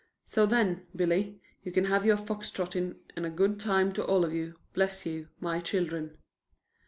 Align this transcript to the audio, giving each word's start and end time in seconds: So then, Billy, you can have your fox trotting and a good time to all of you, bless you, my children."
So 0.25 0.47
then, 0.47 0.87
Billy, 0.95 1.39
you 1.61 1.71
can 1.71 1.85
have 1.85 2.07
your 2.07 2.17
fox 2.17 2.49
trotting 2.49 2.95
and 3.15 3.23
a 3.23 3.29
good 3.29 3.59
time 3.59 3.93
to 3.93 4.03
all 4.03 4.25
of 4.25 4.33
you, 4.33 4.55
bless 4.73 5.05
you, 5.05 5.29
my 5.39 5.59
children." 5.59 6.17